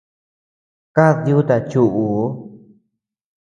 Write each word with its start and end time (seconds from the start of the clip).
Kad 0.95 1.17
yuta 1.31 1.55
chuʼuu. 1.69 2.25